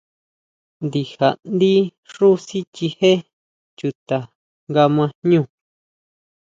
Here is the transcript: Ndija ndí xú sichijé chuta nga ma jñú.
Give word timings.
Ndija 0.85 1.27
ndí 1.53 1.71
xú 2.11 2.27
sichijé 2.45 3.13
chuta 3.77 4.17
nga 4.69 4.83
ma 4.95 5.05
jñú. 5.21 5.41